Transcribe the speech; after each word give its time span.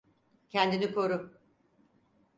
Kendini 0.49 0.91
koru! 0.91 1.31